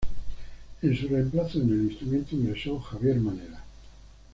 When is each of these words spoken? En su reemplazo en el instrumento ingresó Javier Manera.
En 0.81 0.97
su 0.99 1.07
reemplazo 1.09 1.61
en 1.61 1.69
el 1.69 1.81
instrumento 1.91 2.35
ingresó 2.35 2.79
Javier 2.79 3.17
Manera. 3.17 3.63